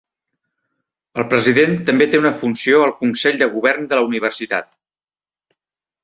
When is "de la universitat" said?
3.91-4.73